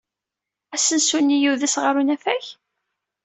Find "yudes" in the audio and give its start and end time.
1.43-1.75